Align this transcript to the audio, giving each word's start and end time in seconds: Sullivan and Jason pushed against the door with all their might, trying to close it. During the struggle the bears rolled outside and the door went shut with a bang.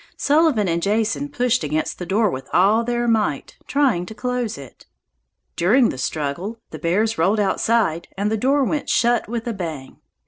Sullivan 0.17 0.67
and 0.67 0.81
Jason 0.81 1.29
pushed 1.29 1.63
against 1.63 1.99
the 1.99 2.07
door 2.07 2.31
with 2.31 2.49
all 2.51 2.83
their 2.83 3.07
might, 3.07 3.57
trying 3.67 4.03
to 4.07 4.15
close 4.15 4.57
it. 4.57 4.87
During 5.55 5.89
the 5.89 5.97
struggle 5.99 6.57
the 6.71 6.79
bears 6.79 7.19
rolled 7.19 7.39
outside 7.39 8.07
and 8.17 8.31
the 8.31 8.35
door 8.35 8.63
went 8.63 8.89
shut 8.89 9.27
with 9.29 9.45
a 9.45 9.53
bang. 9.53 9.97